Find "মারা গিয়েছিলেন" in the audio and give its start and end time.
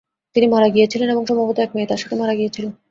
0.47-1.07, 2.15-2.71